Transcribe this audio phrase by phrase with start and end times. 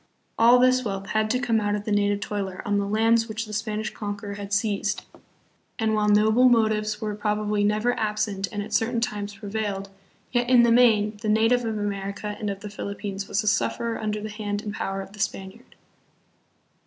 [0.35, 3.45] All this wealth had to come out of the native toiler on the lands which
[3.45, 5.03] the Spanish conqueror had seized;
[5.77, 6.63] and while noble SPANISH SOLDIER AND MISSIONARY.
[6.63, 9.89] Ill motives were probably never absent and at certain times prevailed,
[10.31, 14.01] yet in the main the native of America and of the Philippines was a sufferer
[14.01, 15.75] under the hand and power of the Spaniard.